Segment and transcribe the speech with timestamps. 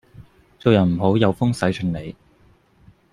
[0.57, 2.15] 做人唔好有風使盡 𢃇